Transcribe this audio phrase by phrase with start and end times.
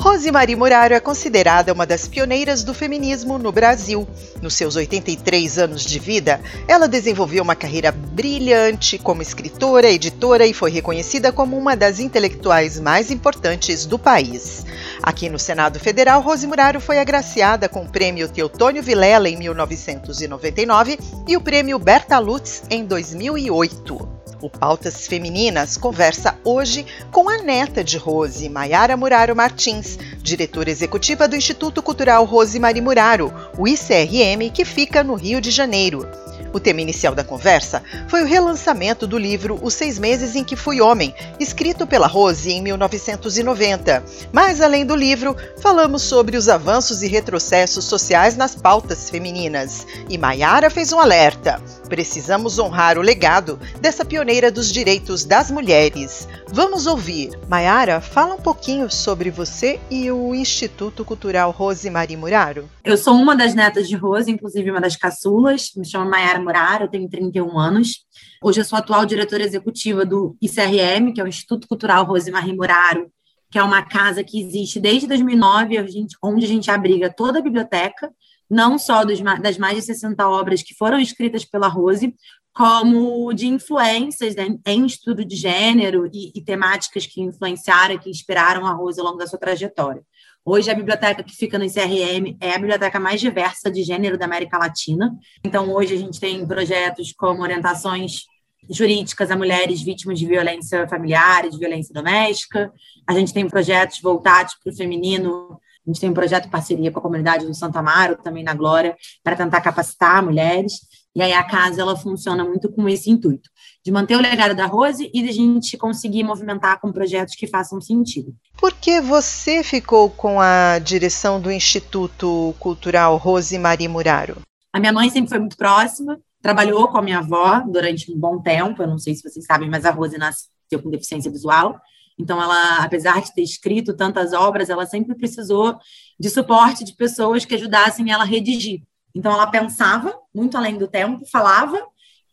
[0.00, 4.06] Rosemary Muraro é considerada uma das pioneiras do feminismo no Brasil.
[4.40, 10.54] Nos seus 83 anos de vida, ela desenvolveu uma carreira brilhante como escritora, editora e
[10.54, 14.64] foi reconhecida como uma das intelectuais mais importantes do país.
[15.02, 20.98] Aqui no Senado Federal, Rose Muraro foi agraciada com o Prêmio Teotônio Vilela em 1999
[21.26, 24.13] e o Prêmio Berta Lutz em 2008.
[24.44, 31.26] O Pautas Femininas conversa hoje com a neta de Rose, Maiara Muraro Martins, diretora executiva
[31.26, 36.06] do Instituto Cultural Rose Mari Muraro, o ICRM, que fica no Rio de Janeiro.
[36.52, 40.54] O tema inicial da conversa foi o relançamento do livro Os Seis Meses em que
[40.54, 44.04] Fui Homem, escrito pela Rose em 1990.
[44.30, 49.84] Mas, além do livro, falamos sobre os avanços e retrocessos sociais nas pautas femininas.
[50.08, 51.60] E Maiara fez um alerta.
[51.94, 56.26] Precisamos honrar o legado dessa pioneira dos direitos das mulheres.
[56.48, 57.30] Vamos ouvir.
[57.48, 62.68] Maiara, fala um pouquinho sobre você e o Instituto Cultural Rose Maria Muraro.
[62.82, 65.70] Eu sou uma das netas de Rose, inclusive uma das caçulas.
[65.76, 68.04] Me chamo Maiara Muraro, tenho 31 anos.
[68.42, 72.54] Hoje eu sou atual diretora executiva do ICRM, que é o Instituto Cultural Rose Maria
[72.54, 73.06] Muraro,
[73.52, 75.76] que é uma casa que existe desde 2009,
[76.20, 78.10] onde a gente abriga toda a biblioteca
[78.50, 82.14] não só dos, das mais de 60 obras que foram escritas pela Rose,
[82.54, 88.64] como de influências né, em estudo de gênero e, e, temáticas que influenciaram, que inspiraram
[88.64, 90.02] a Rose ao longo da sua trajetória.
[90.44, 94.26] Hoje, a biblioteca que fica no ICRM é a biblioteca mais diversa de gênero da
[94.26, 95.18] América Latina.
[95.42, 98.26] Então, hoje, a gente tem projetos como orientações
[98.70, 102.72] jurídicas a mulheres vítimas de violência familiar e de violência doméstica.
[103.06, 106.90] A gente tem projetos voltados para o feminino a gente tem um projeto em parceria
[106.90, 110.72] com a comunidade do Santo Amaro, também na Glória, para tentar capacitar mulheres.
[111.14, 113.48] E aí a casa ela funciona muito com esse intuito,
[113.84, 117.46] de manter o legado da Rose e de a gente conseguir movimentar com projetos que
[117.46, 118.34] façam sentido.
[118.58, 124.38] Por que você ficou com a direção do Instituto Cultural Rose Maria Muraro?
[124.72, 128.40] A minha mãe sempre foi muito próxima, trabalhou com a minha avó durante um bom
[128.40, 131.78] tempo, eu não sei se vocês sabem, mas a Rose nasceu com deficiência visual.
[132.18, 135.76] Então, ela, apesar de ter escrito tantas obras, ela sempre precisou
[136.18, 138.82] de suporte de pessoas que ajudassem ela a redigir.
[139.14, 141.80] Então, ela pensava muito além do tempo, falava,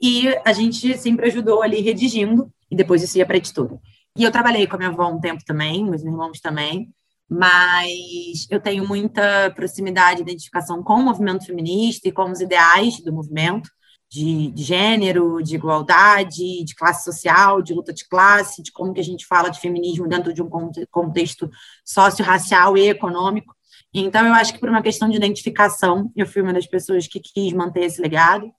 [0.02, 3.80] e a gente sempre ajudou ali redigindo, e depois isso ia para a editora.
[4.18, 6.94] E eu trabalhei com a minha avó um tempo também, meus irmãos também,
[7.30, 13.00] mas eu tenho muita proximidade e identificação com o movimento feminista e com os ideais
[13.02, 13.70] do movimento
[14.11, 18.99] de, de, gênero, de igualdade, de classe social, de luta de classe, de como que
[18.99, 20.49] a gente fala de feminismo dentro de um
[20.91, 21.49] contexto
[21.85, 23.55] socio-racial e econômico.
[23.94, 27.22] Então, eu acho que por uma questão de identificação, eu fui uma das pessoas que
[27.22, 28.51] quis manter esse legado,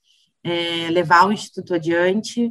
[0.42, 2.50] é, levar o Instituto adiante,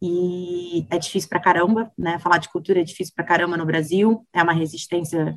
[0.00, 2.18] e é difícil para caramba, né?
[2.18, 5.34] Falar de cultura é difícil para caramba no Brasil, é uma resistência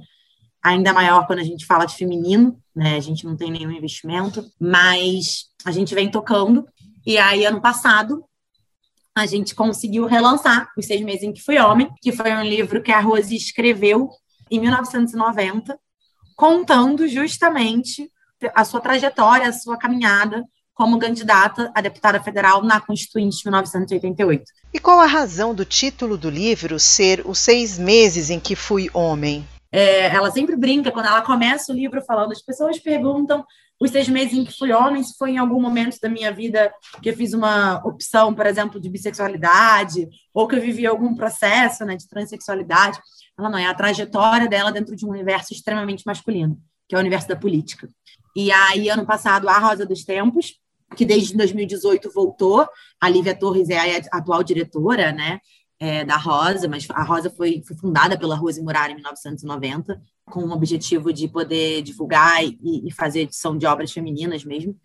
[0.61, 2.95] ainda maior quando a gente fala de feminino, né?
[2.95, 6.67] A gente não tem nenhum investimento, mas a gente vem tocando
[7.05, 8.23] e aí, ano passado,
[9.16, 12.81] a gente conseguiu relançar Os Seis Meses em que Fui Homem, que foi um livro
[12.81, 14.09] que a Rose escreveu
[14.51, 15.79] em 1990,
[16.35, 18.11] contando justamente
[18.53, 24.44] a sua trajetória, a sua caminhada como candidata a deputada federal na Constituinte de 1988.
[24.73, 28.89] E qual a razão do título do livro ser Os Seis Meses em que Fui
[28.94, 29.47] Homem?
[29.71, 33.45] É, ela sempre brinca, quando ela começa o livro falando, as pessoas perguntam
[33.80, 36.74] os seis meses em que fui homem, se foi em algum momento da minha vida
[37.02, 41.84] que eu fiz uma opção, por exemplo, de bissexualidade, ou que eu vivi algum processo
[41.84, 43.00] né, de transexualidade.
[43.38, 47.02] Ela não é a trajetória dela dentro de um universo extremamente masculino, que é o
[47.02, 47.90] universo da política.
[48.36, 50.59] E aí, ano passado, a Rosa dos Tempos,
[50.96, 52.68] que desde 2018 voltou,
[53.02, 55.40] a Lívia Torres é a atual diretora, né?
[55.80, 60.42] É, da Rosa, mas a Rosa foi, foi fundada pela Rose Murari em 1990, com
[60.42, 62.57] o objetivo de poder divulgar e,
[62.88, 64.75] e, fazer edição de obras femininas mesmo.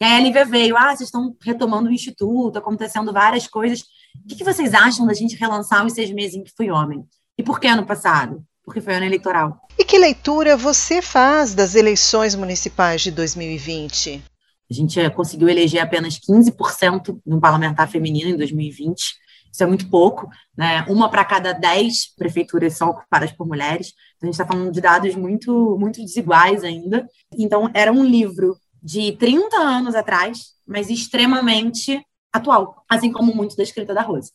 [0.00, 3.80] E aí a Lívia veio, ah, vocês estão retomando o Instituto, acontecendo várias coisas.
[4.24, 7.04] O que, que vocês acham da gente relançar os seis meses em que fui homem?
[7.38, 8.44] E por que ano passado?
[8.64, 9.58] Porque foi ano eleitoral.
[9.78, 14.22] E que leitura você faz das eleições municipais de 2020?
[14.70, 19.20] A gente conseguiu eleger apenas 15% no parlamentar feminino em 2020
[19.52, 20.84] isso é muito pouco, né?
[20.88, 23.92] Uma para cada dez prefeituras são ocupadas por mulheres.
[24.16, 27.06] Então, a gente está falando de dados muito, muito desiguais ainda.
[27.36, 32.00] Então, era um livro de 30 anos atrás, mas extremamente
[32.32, 34.32] atual, assim como muito da escrita da Rose.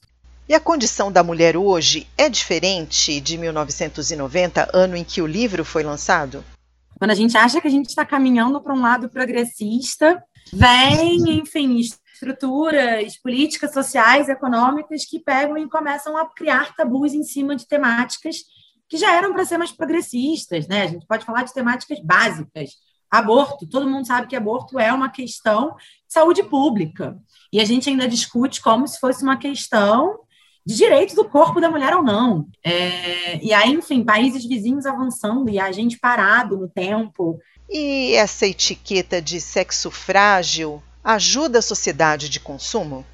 [0.47, 5.65] E a condição da mulher hoje é diferente de 1990, ano em que o livro
[5.65, 6.43] foi lançado?
[6.99, 10.23] Quando a gente acha que a gente está caminhando para um lado progressista,
[10.53, 11.79] vem, enfim,
[12.25, 18.37] estruturas políticas, sociais, econômicas que pegam e começam a criar tabus em cima de temáticas
[18.87, 20.83] que já eram para ser mais progressistas, né?
[20.83, 22.71] A gente pode falar de temáticas básicas.
[23.09, 27.17] Aborto, todo mundo sabe que aborto é uma questão de saúde pública.
[27.51, 30.19] E a gente ainda discute como se fosse uma questão
[30.65, 32.47] de direitos do corpo da mulher ou não.
[32.63, 37.39] É, e aí, enfim, países vizinhos avançando e a gente parado no tempo.
[37.69, 43.05] E essa etiqueta de sexo frágil ajuda a sociedade de consumo?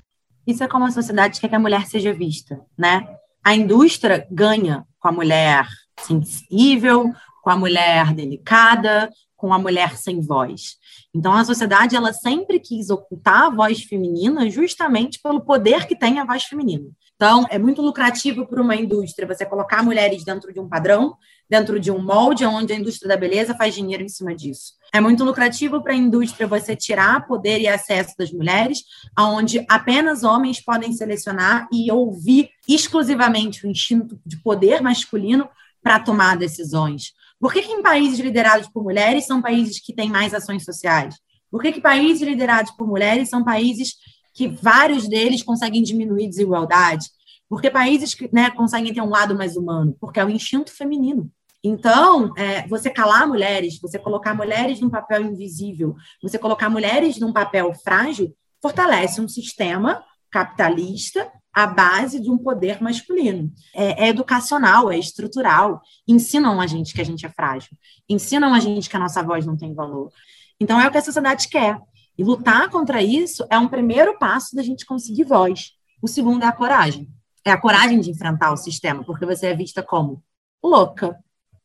[0.47, 3.05] Isso é como a sociedade quer que a mulher seja vista, né?
[3.43, 5.67] A indústria ganha com a mulher
[5.99, 7.11] sensível,
[7.43, 10.77] com a mulher delicada, com a mulher sem voz.
[11.13, 16.17] Então a sociedade ela sempre quis ocultar a voz feminina justamente pelo poder que tem
[16.19, 16.89] a voz feminina.
[17.21, 21.15] Então, é muito lucrativo para uma indústria você colocar mulheres dentro de um padrão,
[21.51, 24.75] dentro de um molde, onde a indústria da beleza faz dinheiro em cima disso.
[24.93, 30.23] É muito lucrativo para a indústria você tirar poder e acesso das mulheres, aonde apenas
[30.23, 35.49] homens podem selecionar e ouvir exclusivamente o instinto de poder masculino
[35.83, 37.11] para tomar decisões.
[37.37, 41.15] Por que, que em países liderados por mulheres são países que têm mais ações sociais?
[41.51, 43.95] Por que, que países liderados por mulheres são países
[44.33, 47.07] que vários deles conseguem diminuir desigualdade,
[47.49, 51.29] porque países que né, conseguem ter um lado mais humano, porque é o instinto feminino.
[51.63, 57.31] Então, é, você calar mulheres, você colocar mulheres num papel invisível, você colocar mulheres num
[57.31, 63.51] papel frágil, fortalece um sistema capitalista à base de um poder masculino.
[63.75, 65.81] É, é, educacional, é estrutural.
[66.07, 67.71] Ensinam a gente que a gente é frágil,
[68.09, 70.11] ensinam a gente que a nossa voz não tem valor.
[70.59, 71.79] Então, é o que a sociedade quer.
[72.17, 75.71] E lutar contra isso é um primeiro passo da gente conseguir voz.
[76.01, 77.09] O segundo é a coragem.
[77.43, 80.23] É a coragem de enfrentar o sistema, porque você é vista como
[80.63, 81.17] louca.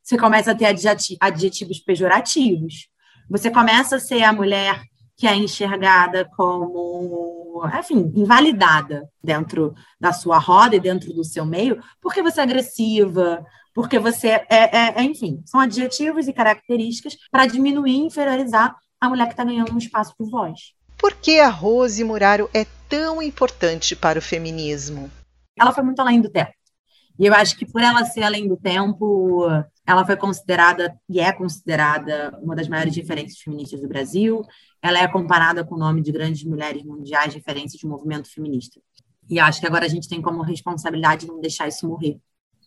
[0.07, 0.67] Você começa a ter
[1.21, 2.87] adjetivos pejorativos.
[3.29, 4.81] Você começa a ser a mulher
[5.17, 11.83] que é enxergada como, enfim, invalidada dentro da sua roda e dentro do seu meio,
[12.01, 13.45] porque você é agressiva,
[13.75, 19.09] porque você é, é, é enfim, são adjetivos e características para diminuir e inferiorizar a
[19.09, 20.73] mulher que está ganhando um espaço por voz.
[20.97, 25.11] Por que a Rose Muraro é tão importante para o feminismo?
[25.59, 26.53] Ela foi muito além do tempo.
[27.19, 29.47] E eu acho que por ela ser além do tempo,
[29.87, 34.43] ela foi considerada e é considerada uma das maiores referências feministas do Brasil.
[34.83, 38.81] Ela é comparada com o nome de grandes mulheres mundiais referências de movimento feminista.
[39.29, 42.19] E acho que agora a gente tem como responsabilidade não deixar isso morrer,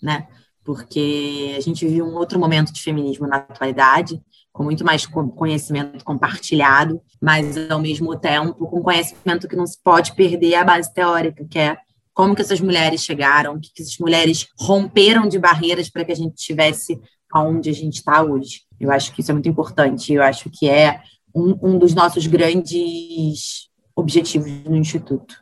[0.01, 0.27] né?
[0.63, 6.03] Porque a gente vive um outro momento de feminismo na atualidade, com muito mais conhecimento
[6.03, 11.45] compartilhado, mas ao mesmo tempo com conhecimento que não se pode perder a base teórica,
[11.45, 11.77] que é
[12.19, 16.15] como que essas mulheres chegaram, que, que essas mulheres romperam de barreiras para que a
[16.15, 16.99] gente estivesse
[17.33, 18.63] onde a gente está hoje.
[18.77, 20.99] Eu acho que isso é muito importante, eu acho que é
[21.33, 25.33] um, um dos nossos grandes objetivos no Instituto.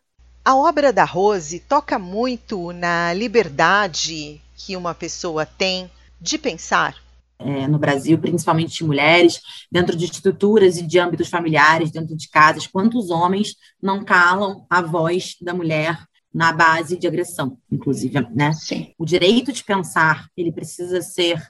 [0.46, 5.90] A obra da Rose toca muito na liberdade que uma pessoa tem
[6.22, 6.96] de pensar,
[7.40, 9.42] é, no Brasil, principalmente de mulheres,
[9.72, 14.80] dentro de estruturas e de âmbitos familiares, dentro de casas, quantos homens não calam a
[14.80, 18.54] voz da mulher na base de agressão, inclusive, né?
[18.54, 18.94] Sim.
[18.98, 21.42] O direito de pensar, ele precisa ser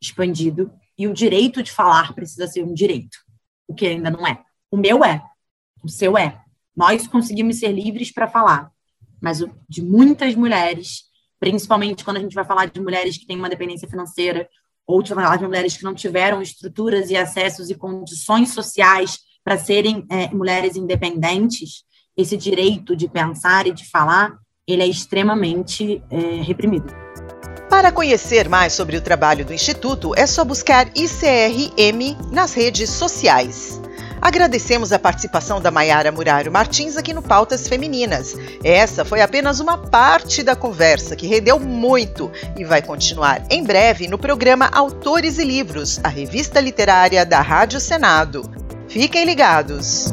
[0.00, 3.18] expandido e o direito de falar precisa ser um direito,
[3.66, 4.42] o que ainda não é.
[4.70, 5.22] O meu é,
[5.82, 6.40] o seu é.
[6.76, 8.70] Nós conseguimos ser livres para falar,
[9.20, 11.04] mas o de muitas mulheres,
[11.40, 14.48] principalmente quando a gente vai falar de mulheres que têm uma dependência financeira
[14.86, 19.58] ou de falar de mulheres que não tiveram estruturas e acessos e condições sociais para
[19.58, 21.84] serem é, mulheres independentes,
[22.18, 26.92] esse direito de pensar e de falar, ele é extremamente é, reprimido.
[27.70, 33.80] Para conhecer mais sobre o trabalho do Instituto, é só buscar ICRM nas redes sociais.
[34.20, 38.34] Agradecemos a participação da Maiara Muraro Martins aqui no Pautas Femininas.
[38.64, 44.08] Essa foi apenas uma parte da conversa que rendeu muito e vai continuar em breve
[44.08, 48.42] no programa Autores e Livros, a revista literária da Rádio Senado.
[48.88, 50.12] Fiquem ligados!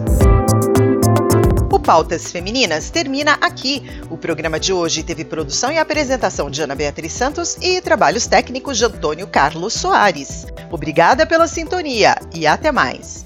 [1.85, 3.83] Pautas Femininas termina aqui.
[4.09, 8.79] O programa de hoje teve produção e apresentação de Ana Beatriz Santos e trabalhos técnicos
[8.79, 10.47] de Antônio Carlos Soares.
[10.71, 13.25] Obrigada pela sintonia e até mais!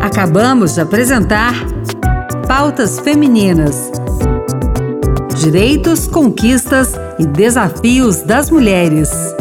[0.00, 1.54] Acabamos de apresentar
[2.46, 3.90] Pautas Femininas.
[5.36, 9.31] Direitos, conquistas e desafios das mulheres.